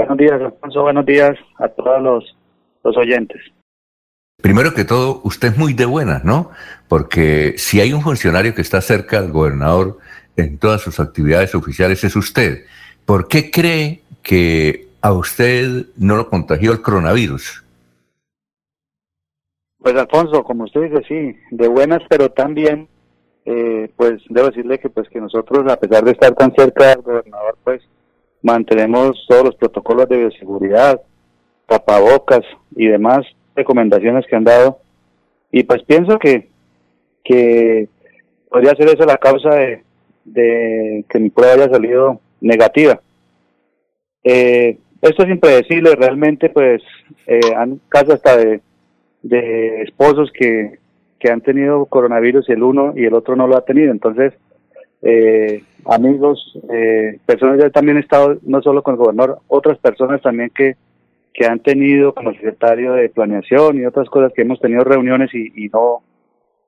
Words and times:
Buenos 0.00 0.16
días, 0.16 0.40
Alfonso. 0.40 0.80
Buenos 0.80 1.04
días 1.04 1.36
a 1.58 1.68
todos 1.68 2.00
los, 2.00 2.36
los 2.82 2.96
oyentes. 2.96 3.38
Primero 4.40 4.72
que 4.72 4.86
todo, 4.86 5.20
usted 5.24 5.48
es 5.48 5.58
muy 5.58 5.74
de 5.74 5.84
buenas, 5.84 6.24
¿no? 6.24 6.52
Porque 6.88 7.52
si 7.58 7.82
hay 7.82 7.92
un 7.92 8.00
funcionario 8.00 8.54
que 8.54 8.62
está 8.62 8.80
cerca 8.80 9.20
del 9.20 9.30
gobernador 9.30 9.98
en 10.38 10.56
todas 10.56 10.80
sus 10.80 11.00
actividades 11.00 11.54
oficiales, 11.54 12.02
es 12.02 12.16
usted. 12.16 12.64
¿Por 13.04 13.28
qué 13.28 13.50
cree 13.50 14.00
que 14.22 14.88
a 15.02 15.12
usted 15.12 15.84
no 15.98 16.16
lo 16.16 16.30
contagió 16.30 16.72
el 16.72 16.80
coronavirus? 16.80 17.62
Pues 19.80 19.94
Alfonso, 19.96 20.42
como 20.44 20.64
usted 20.64 20.80
dice, 20.80 21.02
sí, 21.06 21.38
de 21.50 21.68
buenas, 21.68 22.00
pero 22.08 22.30
también, 22.30 22.88
eh, 23.44 23.92
pues 23.96 24.22
debo 24.30 24.46
decirle 24.48 24.78
que 24.78 24.88
pues 24.88 25.10
que 25.10 25.20
nosotros, 25.20 25.70
a 25.70 25.76
pesar 25.76 26.04
de 26.04 26.12
estar 26.12 26.34
tan 26.36 26.54
cerca 26.54 26.86
del 26.86 27.02
gobernador, 27.02 27.58
pues 27.62 27.82
mantenemos 28.42 29.24
todos 29.28 29.44
los 29.44 29.54
protocolos 29.56 30.08
de 30.08 30.18
bioseguridad, 30.18 31.00
tapabocas 31.66 32.40
y 32.74 32.86
demás 32.86 33.26
recomendaciones 33.54 34.26
que 34.26 34.36
han 34.36 34.44
dado. 34.44 34.78
Y 35.52 35.62
pues 35.64 35.82
pienso 35.82 36.18
que, 36.18 36.48
que 37.24 37.88
podría 38.48 38.74
ser 38.74 38.88
eso 38.88 39.04
la 39.04 39.16
causa 39.16 39.50
de, 39.50 39.82
de 40.24 41.04
que 41.08 41.18
mi 41.18 41.30
prueba 41.30 41.54
haya 41.54 41.70
salido 41.70 42.20
negativa. 42.40 43.00
Eh, 44.22 44.78
esto 45.02 45.22
es 45.22 45.30
impredecible, 45.30 45.94
realmente 45.94 46.50
pues 46.50 46.82
eh, 47.26 47.40
han 47.56 47.80
casos 47.88 48.14
hasta 48.14 48.36
de, 48.36 48.60
de 49.22 49.82
esposos 49.82 50.30
que, 50.32 50.78
que 51.18 51.30
han 51.30 51.40
tenido 51.40 51.86
coronavirus 51.86 52.48
y 52.48 52.52
el 52.52 52.62
uno 52.62 52.92
y 52.96 53.04
el 53.04 53.14
otro 53.14 53.36
no 53.36 53.46
lo 53.46 53.56
ha 53.56 53.64
tenido. 53.64 53.90
Entonces, 53.92 54.34
eh, 55.02 55.62
amigos, 55.86 56.58
eh, 56.72 57.18
personas 57.26 57.58
ya 57.58 57.70
también 57.70 57.96
he 57.96 58.00
estado, 58.00 58.38
no 58.42 58.60
solo 58.62 58.82
con 58.82 58.94
el 58.94 58.98
gobernador, 58.98 59.38
otras 59.48 59.78
personas 59.78 60.20
también 60.22 60.50
que, 60.54 60.76
que 61.32 61.46
han 61.46 61.60
tenido 61.60 62.14
como 62.14 62.32
secretario 62.32 62.92
de 62.92 63.08
planeación 63.08 63.78
y 63.78 63.86
otras 63.86 64.08
cosas 64.08 64.32
que 64.34 64.42
hemos 64.42 64.60
tenido 64.60 64.84
reuniones 64.84 65.34
y, 65.34 65.52
y 65.54 65.68
no, 65.68 66.02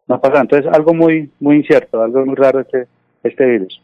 no 0.09 0.21
pasa. 0.21 0.41
Entonces, 0.41 0.73
algo 0.73 0.95
muy, 0.95 1.31
muy 1.41 1.57
incierto, 1.57 2.03
algo 2.03 2.25
muy 2.25 2.37
raro 2.37 2.61
este, 2.61 2.87
este 3.23 3.47
virus. 3.47 3.83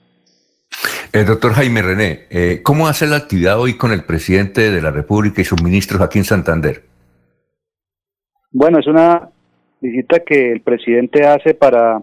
El 1.13 1.25
doctor 1.25 1.53
Jaime 1.53 1.81
René, 1.81 2.21
eh, 2.31 2.61
¿cómo 2.63 2.87
hace 2.87 3.07
la 3.07 3.17
actividad 3.17 3.59
hoy 3.59 3.77
con 3.79 3.93
el 3.93 4.05
presidente 4.05 4.71
de 4.71 4.83
la 4.83 4.91
República 4.91 5.41
y 5.41 5.45
sus 5.45 5.63
ministros 5.63 6.03
aquí 6.03 6.19
en 6.19 6.25
Santander? 6.25 6.83
Bueno, 8.51 8.79
es 8.79 8.87
una 8.87 9.31
visita 9.81 10.21
que 10.21 10.53
el 10.53 10.61
presidente 10.61 11.27
hace 11.27 11.55
para 11.55 12.03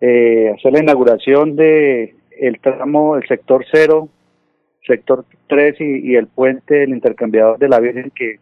eh, 0.00 0.52
hacer 0.56 0.72
la 0.72 0.82
inauguración 0.82 1.56
de 1.56 2.14
el 2.38 2.60
tramo, 2.60 3.16
el 3.16 3.26
sector 3.28 3.64
cero, 3.70 4.08
sector 4.86 5.24
3 5.48 5.76
y, 5.80 6.14
el 6.14 6.26
puente 6.26 6.74
del 6.74 6.90
intercambiador 6.90 7.58
de 7.58 7.68
la 7.68 7.80
Virgen, 7.80 8.10
que 8.14 8.38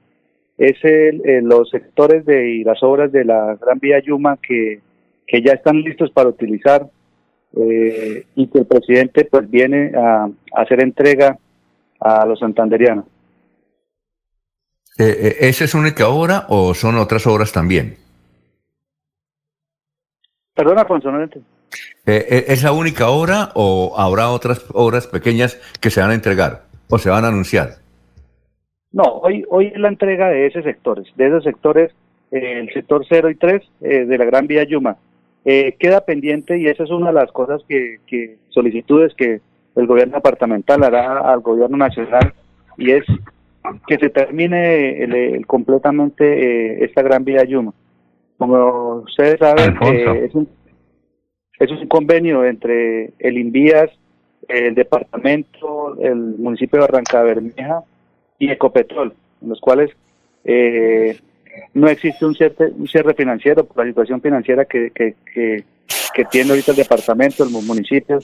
es 0.56 0.76
el, 0.82 1.22
los 1.44 1.70
sectores 1.70 2.24
de 2.24 2.50
y 2.50 2.64
las 2.64 2.82
obras 2.82 3.10
de 3.12 3.24
la 3.24 3.56
Gran 3.60 3.78
Vía 3.78 3.98
Yuma 4.00 4.38
que, 4.40 4.80
que 5.26 5.42
ya 5.42 5.52
están 5.52 5.82
listos 5.82 6.10
para 6.10 6.28
utilizar 6.28 6.88
eh, 7.56 8.26
y 8.34 8.46
que 8.48 8.58
el 8.58 8.66
presidente 8.66 9.24
pues 9.24 9.48
viene 9.50 9.92
a, 9.96 10.28
hacer 10.54 10.82
entrega 10.82 11.38
a 12.00 12.26
los 12.26 12.38
santanderianos. 12.38 13.06
Eh, 14.98 15.04
eh, 15.08 15.36
¿Esa 15.40 15.64
es 15.64 15.74
única 15.74 16.08
obra 16.08 16.46
o 16.48 16.74
son 16.74 16.96
otras 16.96 17.26
obras 17.26 17.52
también? 17.52 17.96
Perdona, 20.58 20.80
Alfonso, 20.80 21.12
¿Es 22.04 22.64
la 22.64 22.72
única 22.72 23.10
obra 23.10 23.50
o 23.54 23.94
habrá 23.96 24.30
otras 24.30 24.66
obras 24.74 25.06
pequeñas 25.06 25.54
que 25.80 25.88
se 25.88 26.00
van 26.00 26.10
a 26.10 26.14
entregar 26.14 26.62
o 26.90 26.98
se 26.98 27.10
van 27.10 27.24
a 27.24 27.28
anunciar? 27.28 27.74
No, 28.90 29.04
hoy, 29.04 29.44
hoy 29.50 29.66
es 29.66 29.78
la 29.78 29.86
entrega 29.86 30.26
de 30.30 30.48
esos 30.48 30.64
sectores, 30.64 31.06
de 31.14 31.28
esos 31.28 31.44
sectores, 31.44 31.92
el 32.32 32.68
sector 32.72 33.06
0 33.08 33.30
y 33.30 33.36
3 33.36 33.62
de 33.78 34.18
la 34.18 34.24
Gran 34.24 34.48
Vía 34.48 34.64
Yuma. 34.64 34.96
Eh, 35.44 35.76
queda 35.78 36.00
pendiente 36.00 36.58
y 36.58 36.66
esa 36.66 36.82
es 36.82 36.90
una 36.90 37.12
de 37.12 37.20
las 37.20 37.30
cosas 37.30 37.62
que, 37.68 38.00
solicitudes 38.48 39.14
que 39.14 39.40
el 39.76 39.86
gobierno 39.86 40.16
departamental 40.16 40.82
hará 40.82 41.20
al 41.32 41.38
gobierno 41.38 41.76
nacional 41.76 42.34
y 42.76 42.90
es 42.90 43.04
que 43.86 43.96
se 43.96 44.10
termine 44.10 45.04
el, 45.04 45.46
completamente 45.46 46.24
eh, 46.24 46.84
esta 46.84 47.02
gran 47.02 47.24
vía 47.24 47.44
Yuma. 47.44 47.72
Como 48.38 49.00
ustedes 49.00 49.38
saben, 49.40 49.76
eh, 49.82 50.26
es, 50.26 50.34
un, 50.34 50.48
es 51.58 51.70
un 51.70 51.88
convenio 51.88 52.44
entre 52.44 53.12
el 53.18 53.36
INVIAS, 53.36 53.90
el 54.46 54.76
departamento, 54.76 55.96
el 56.00 56.16
municipio 56.38 56.78
de 56.78 56.86
Barranca 56.86 57.22
Bermeja 57.22 57.82
y 58.38 58.50
Ecopetrol, 58.50 59.12
en 59.42 59.48
los 59.48 59.60
cuales 59.60 59.90
eh, 60.44 61.18
no 61.74 61.88
existe 61.88 62.24
un 62.24 62.34
cierre, 62.34 62.70
un 62.76 62.86
cierre 62.86 63.14
financiero 63.14 63.64
por 63.64 63.84
la 63.84 63.90
situación 63.90 64.20
financiera 64.20 64.64
que, 64.64 64.90
que, 64.90 65.16
que, 65.34 65.64
tiene 66.30 66.50
ahorita 66.50 66.72
el 66.72 66.78
departamento, 66.78 67.44
el 67.44 67.50
municipio, 67.50 68.20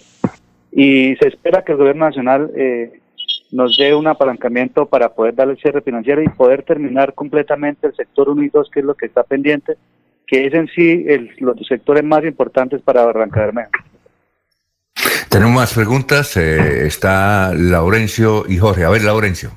y 0.70 1.14
se 1.16 1.28
espera 1.28 1.62
que 1.62 1.72
el 1.72 1.78
gobierno 1.78 2.06
nacional 2.06 2.50
eh, 2.56 3.00
nos 3.52 3.76
dé 3.76 3.94
un 3.94 4.06
apalancamiento 4.06 4.86
para 4.86 5.14
poder 5.14 5.34
darle 5.34 5.54
el 5.54 5.60
cierre 5.60 5.80
financiero 5.80 6.22
y 6.22 6.28
poder 6.28 6.62
terminar 6.62 7.14
completamente 7.14 7.86
el 7.86 7.94
sector 7.94 8.28
1 8.28 8.42
y 8.44 8.48
2, 8.48 8.70
que 8.70 8.80
es 8.80 8.86
lo 8.86 8.94
que 8.94 9.06
está 9.06 9.22
pendiente, 9.22 9.76
que 10.26 10.46
es 10.46 10.54
en 10.54 10.68
sí 10.68 11.04
el, 11.08 11.30
los 11.38 11.56
sectores 11.66 12.04
más 12.04 12.24
importantes 12.24 12.80
para 12.82 13.04
Barranca 13.04 13.40
Bermeja. 13.40 13.70
Tenemos 15.28 15.54
más 15.54 15.74
preguntas. 15.74 16.36
Eh, 16.36 16.86
está 16.86 17.52
Laurencio 17.54 18.44
y 18.48 18.58
Jorge. 18.58 18.84
A 18.84 18.90
ver, 18.90 19.02
Laurencio. 19.02 19.50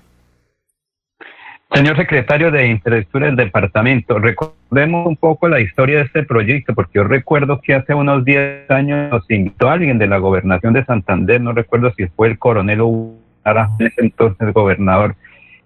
Señor 1.73 1.97
secretario 1.97 2.49
de 2.49 2.67
Infraestructura 2.67 3.25
del 3.27 3.35
departamento, 3.35 4.17
recordemos 4.19 5.05
un 5.05 5.17
poco 5.17 5.49
la 5.49 5.59
historia 5.59 5.97
de 5.97 6.03
este 6.03 6.23
proyecto, 6.23 6.73
porque 6.73 6.93
yo 6.95 7.03
recuerdo 7.03 7.59
que 7.59 7.75
hace 7.75 7.93
unos 7.93 8.23
10 8.23 8.71
años 8.71 9.11
nos 9.11 9.29
invitó 9.29 9.69
alguien 9.69 9.99
de 9.99 10.07
la 10.07 10.17
gobernación 10.17 10.73
de 10.73 10.85
Santander, 10.85 11.41
no 11.41 11.51
recuerdo 11.51 11.91
si 11.97 12.07
fue 12.07 12.29
el 12.29 12.39
coronel 12.39 12.79
o 12.81 13.13
en 13.45 13.87
ese 13.87 14.01
entonces 14.01 14.53
gobernador, 14.53 15.15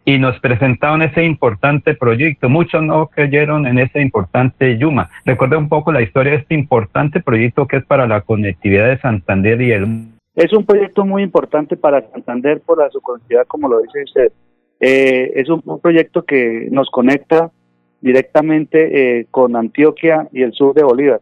y 0.06 0.18
nos 0.18 0.40
presentaron 0.40 1.02
ese 1.02 1.24
importante 1.24 1.94
proyecto. 1.94 2.50
Muchos 2.50 2.82
no 2.82 3.08
creyeron 3.08 3.68
en 3.68 3.80
ese 3.80 4.02
importante 4.02 4.78
Yuma. 4.78 5.10
Recuerde 5.26 5.58
un 5.58 5.70
poco 5.70 5.92
la 5.92 6.02
historia 6.02 6.34
de 6.34 6.40
este 6.40 6.56
importante 6.56 7.22
proyecto 7.22 7.68
que 7.68 7.78
es 7.78 7.86
para 7.86 8.08
la 8.08 8.22
conectividad 8.22 8.88
de 8.88 9.00
Santander 9.00 9.62
y 9.62 9.72
el... 9.72 10.08
Es 10.36 10.54
un 10.54 10.66
proyecto 10.66 11.06
muy 11.06 11.24
importante 11.24 11.76
para 11.76 12.10
Santander 12.12 12.62
por 12.62 12.80
la 12.80 12.90
su 12.90 13.02
conectividad, 13.02 13.46
como 13.48 13.68
lo 13.68 13.80
dice 13.80 14.04
usted 14.04 14.32
eh, 14.82 15.34
es 15.36 15.48
un, 15.48 15.62
proyecto 15.80 16.24
que 16.24 16.68
nos 16.72 16.90
conecta 16.90 17.52
directamente 18.02 19.20
eh, 19.20 19.28
con 19.30 19.56
Antioquia 19.56 20.28
y 20.34 20.42
el 20.42 20.54
sur 20.54 20.74
de 20.74 20.84
Bolívar. 20.84 21.22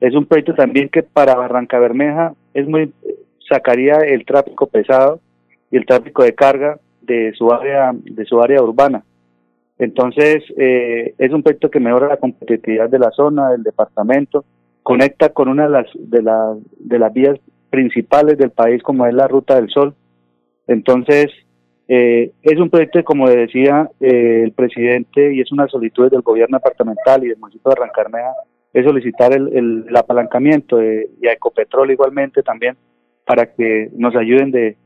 Es 0.00 0.14
un 0.14 0.26
proyecto 0.26 0.54
también 0.54 0.88
que 0.88 1.04
para 1.04 1.36
Barranca 1.36 1.78
Bermeja 1.78 2.34
es 2.52 2.66
muy 2.66 2.92
sacaría 3.48 3.98
el 3.98 4.26
tráfico 4.26 4.66
pesado 4.66 5.20
y 5.70 5.76
el 5.76 5.86
tráfico 5.86 6.24
de 6.24 6.34
carga 6.34 6.80
de 7.06 7.32
su 7.34 7.50
área 7.50 7.92
de 7.94 8.24
su 8.24 8.40
área 8.40 8.62
urbana. 8.62 9.04
Entonces 9.78 10.42
eh, 10.56 11.14
es 11.18 11.32
un 11.32 11.42
proyecto 11.42 11.70
que 11.70 11.80
mejora 11.80 12.08
la 12.08 12.16
competitividad 12.16 12.88
de 12.88 12.98
la 12.98 13.10
zona, 13.10 13.50
del 13.50 13.62
departamento, 13.62 14.44
conecta 14.82 15.30
con 15.30 15.48
una 15.48 15.64
de 15.64 15.70
las 15.70 15.86
de, 15.94 16.22
la, 16.22 16.56
de 16.78 16.98
las 16.98 17.12
vías 17.12 17.38
principales 17.70 18.38
del 18.38 18.50
país 18.50 18.82
como 18.82 19.06
es 19.06 19.14
la 19.14 19.28
Ruta 19.28 19.56
del 19.56 19.68
Sol. 19.68 19.94
Entonces 20.66 21.28
eh, 21.88 22.32
es 22.42 22.58
un 22.58 22.70
proyecto, 22.70 23.04
como 23.04 23.28
decía 23.28 23.88
eh, 24.00 24.42
el 24.44 24.52
presidente, 24.52 25.34
y 25.34 25.40
es 25.40 25.52
una 25.52 25.68
solicitud 25.68 26.10
del 26.10 26.22
gobierno 26.22 26.58
departamental 26.58 27.24
y 27.24 27.28
del 27.28 27.38
municipio 27.38 27.70
de 27.70 27.80
Arrancarmea, 27.80 28.32
es 28.72 28.84
solicitar 28.84 29.32
el, 29.32 29.86
apalancamiento 29.96 30.82
y 30.82 31.26
a 31.26 31.32
Ecopetrol 31.32 31.90
igualmente 31.90 32.42
también 32.42 32.76
para 33.24 33.46
que 33.46 33.88
nos 33.96 34.14
ayuden 34.14 34.50
de 34.50 34.76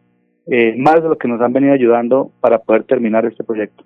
eh, 0.47 0.75
más 0.77 1.03
de 1.03 1.09
lo 1.09 1.19
que 1.19 1.29
nos 1.29 1.41
han 1.41 1.53
venido 1.53 1.73
ayudando 1.73 2.31
para 2.41 2.59
poder 2.59 2.85
terminar 2.85 3.25
este 3.27 3.45
proyecto. 3.45 3.85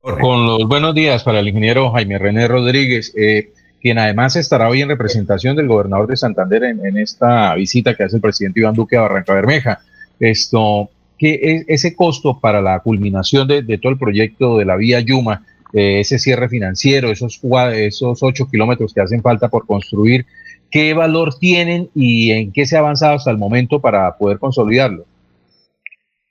Con 0.00 0.46
los 0.46 0.68
buenos 0.68 0.94
días 0.94 1.24
para 1.24 1.40
el 1.40 1.48
ingeniero 1.48 1.90
Jaime 1.90 2.18
René 2.18 2.46
Rodríguez. 2.46 3.14
Eh, 3.16 3.52
quien 3.84 3.98
además 3.98 4.34
estará 4.36 4.70
hoy 4.70 4.80
en 4.80 4.88
representación 4.88 5.56
del 5.56 5.68
gobernador 5.68 6.06
de 6.06 6.16
Santander 6.16 6.64
en, 6.64 6.96
esta 6.96 7.54
visita 7.54 7.94
que 7.94 8.04
hace 8.04 8.16
el 8.16 8.22
presidente 8.22 8.60
Iván 8.60 8.74
Duque 8.74 8.96
a 8.96 9.02
Barranca 9.02 9.34
Bermeja. 9.34 9.80
Esto, 10.18 10.88
¿qué 11.18 11.38
es 11.42 11.64
ese 11.68 11.94
costo 11.94 12.40
para 12.40 12.62
la 12.62 12.80
culminación 12.80 13.46
de, 13.46 13.62
todo 13.76 13.92
el 13.92 13.98
proyecto 13.98 14.56
de 14.56 14.64
la 14.64 14.76
vía 14.76 15.00
Yuma, 15.00 15.44
ese 15.74 16.18
cierre 16.18 16.48
financiero, 16.48 17.10
esos, 17.10 17.40
esos 17.74 18.22
ocho 18.22 18.46
kilómetros 18.48 18.94
que 18.94 19.00
hacen 19.00 19.22
falta 19.22 19.48
por 19.48 19.66
construir, 19.66 20.24
qué 20.70 20.94
valor 20.94 21.34
tienen 21.38 21.88
y 21.94 22.30
en 22.30 22.52
qué 22.52 22.66
se 22.66 22.76
ha 22.76 22.80
avanzado 22.80 23.14
hasta 23.14 23.30
el 23.30 23.38
momento 23.38 23.80
para 23.80 24.16
poder 24.16 24.38
consolidarlo? 24.38 25.04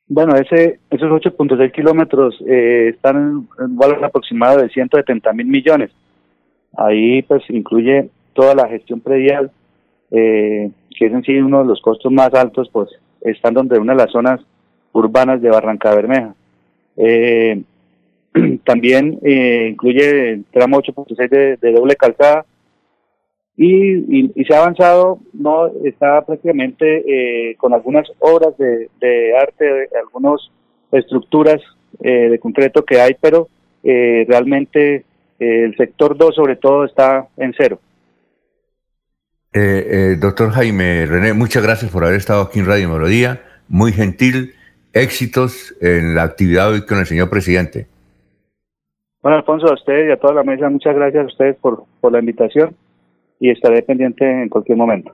Bueno, 0.08 0.36
ese, 0.36 0.80
esos 0.90 1.10
8.6 1.10 1.72
kilómetros 1.72 2.36
eh, 2.48 2.90
están 2.94 3.48
en 3.58 3.66
un 3.66 3.78
valor 3.78 4.04
aproximado 4.04 4.62
de 4.62 4.70
170 4.70 5.32
mil 5.34 5.48
millones. 5.48 5.92
Ahí 6.78 7.22
pues 7.24 7.44
incluye 7.50 8.10
toda 8.34 8.54
la 8.54 8.68
gestión 8.68 9.00
predial, 9.00 9.52
eh, 10.12 10.72
que 10.98 11.06
es 11.06 11.14
en 11.14 11.24
sí 11.24 11.38
uno 11.38 11.62
de 11.62 11.68
los 11.68 11.82
costos 11.82 12.12
más 12.12 12.34
altos, 12.34 12.70
pues 12.72 12.90
están 13.22 13.54
donde 13.54 13.80
una 13.80 13.94
de 13.94 14.00
las 14.00 14.12
zonas 14.12 14.42
urbanas 14.92 15.42
de 15.42 15.50
Barranca 15.50 15.96
Bermeja. 15.96 16.36
Eh, 16.98 17.62
también 18.66 19.20
eh, 19.24 19.68
incluye 19.72 20.32
el 20.32 20.46
tramo 20.52 20.82
8.6 20.82 21.30
de, 21.30 21.58
de, 21.58 21.72
doble 21.72 21.96
calzada 21.96 22.46
y, 23.56 24.32
se 24.44 24.56
ha 24.56 24.60
avanzado, 24.60 25.20
no 25.34 25.68
está 25.84 26.26
prácticamente 26.26 27.04
eh, 27.52 27.56
con 27.58 27.74
algunas 27.74 28.12
obras 28.20 28.58
de, 28.58 28.90
de 29.00 29.38
arte, 29.38 29.90
algunas 30.04 30.42
estructuras 30.92 31.62
de 32.00 32.40
concreto 32.40 32.84
que 32.84 33.00
hay, 33.00 33.16
pero 33.22 33.48
realmente 33.84 35.06
el 35.38 35.78
sector 35.78 36.18
2 36.18 36.36
sobre 36.36 36.56
todo 36.56 36.86
está 36.86 37.28
en 37.38 37.54
cero. 37.56 37.80
doctor 40.20 40.50
Jaime 40.50 41.06
René, 41.06 41.34
muchas 41.34 41.62
gracias 41.62 41.92
por 41.92 42.04
haber 42.04 42.18
estado 42.18 42.42
aquí 42.42 42.60
en 42.60 42.66
Radio 42.66 42.90
Melodía, 42.90 43.44
muy 43.68 43.92
gentil 43.92 44.54
éxitos 44.94 45.76
en 45.82 46.16
la 46.16 46.24
actividad 46.24 46.72
hoy 46.72 46.86
con 46.86 47.00
el 47.00 47.06
señor 47.06 47.30
presidente. 47.30 47.88
Bueno, 49.24 49.38
Alfonso, 49.38 49.70
a 49.70 49.74
usted 49.74 50.10
y 50.10 50.12
a 50.12 50.18
toda 50.18 50.34
la 50.34 50.44
mesa, 50.44 50.70
muchas 50.70 50.94
gracias 50.94 51.24
a 51.24 51.28
ustedes 51.28 51.56
por, 51.56 51.86
por 52.02 52.12
la 52.12 52.20
invitación 52.20 52.76
y 53.40 53.50
estaré 53.50 53.82
pendiente 53.82 54.30
en 54.30 54.50
cualquier 54.50 54.78
momento. 54.78 55.14